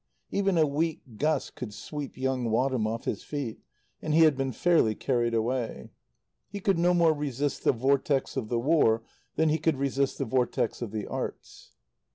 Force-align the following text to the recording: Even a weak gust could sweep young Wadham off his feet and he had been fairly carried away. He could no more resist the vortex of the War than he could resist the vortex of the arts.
Even 0.31 0.57
a 0.57 0.65
weak 0.65 1.03
gust 1.17 1.53
could 1.53 1.75
sweep 1.75 2.17
young 2.17 2.45
Wadham 2.49 2.87
off 2.87 3.05
his 3.05 3.21
feet 3.23 3.59
and 4.01 4.15
he 4.15 4.21
had 4.21 4.35
been 4.35 4.51
fairly 4.51 4.95
carried 4.95 5.35
away. 5.35 5.91
He 6.49 6.59
could 6.59 6.79
no 6.79 6.95
more 6.95 7.13
resist 7.13 7.63
the 7.63 7.71
vortex 7.71 8.35
of 8.35 8.49
the 8.49 8.57
War 8.59 9.03
than 9.35 9.49
he 9.49 9.59
could 9.59 9.77
resist 9.77 10.17
the 10.17 10.25
vortex 10.25 10.81
of 10.81 10.89
the 10.89 11.05
arts. 11.05 11.73